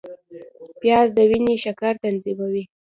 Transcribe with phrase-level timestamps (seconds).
[0.81, 2.63] پیاز د وینې شکر تنظیموي